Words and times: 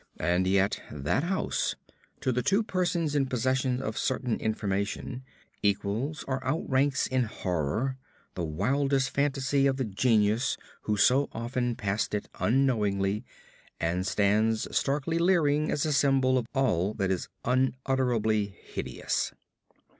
And 0.19 0.47
yet 0.47 0.81
that 0.89 1.21
house, 1.25 1.75
to 2.21 2.31
the 2.31 2.41
two 2.41 2.63
persons 2.63 3.13
in 3.13 3.27
possession 3.27 3.83
of 3.83 3.99
certain 3.99 4.39
information, 4.39 5.23
equals 5.61 6.25
or 6.27 6.43
outranks 6.43 7.05
in 7.05 7.25
horror 7.25 7.97
the 8.33 8.43
wildest 8.43 9.11
fantasy 9.11 9.67
of 9.67 9.77
the 9.77 9.85
genius 9.85 10.57
who 10.85 10.97
so 10.97 11.29
often 11.33 11.75
passed 11.75 12.15
it 12.15 12.29
unknowingly, 12.39 13.23
and 13.79 14.07
stands 14.07 14.67
starkly 14.75 15.19
leering 15.19 15.69
as 15.69 15.85
a 15.85 15.93
symbol 15.93 16.35
of 16.39 16.47
all 16.55 16.95
that 16.95 17.11
is 17.11 17.27
unutterably 17.45 18.47
hideous. 18.47 19.33